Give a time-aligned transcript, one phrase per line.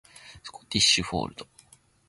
[0.43, 1.47] スコティッシュフォールド